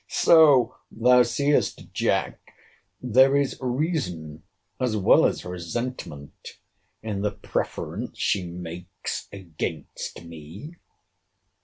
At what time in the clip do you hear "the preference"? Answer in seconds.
7.21-8.17